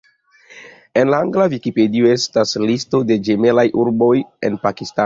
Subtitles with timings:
[1.01, 4.15] En la angla Vikipedio estas listo de ĝemelaj urboj
[4.51, 4.99] en Pakistano.